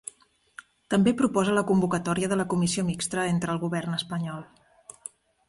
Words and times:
També 0.93 1.11
proposa 1.19 1.53
la 1.57 1.63
convocatòria 1.71 2.31
de 2.31 2.39
la 2.41 2.47
comissió 2.55 2.87
mixta 2.89 3.27
entre 3.35 3.55
el 3.57 3.61
govern 3.67 4.01
espanyol. 4.01 4.43